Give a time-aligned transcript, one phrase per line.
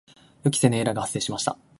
[0.45, 1.59] 予期せぬエラーが発生しました。